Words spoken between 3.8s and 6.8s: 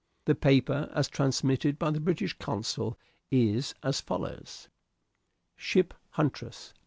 as follows: "Ship Huntress.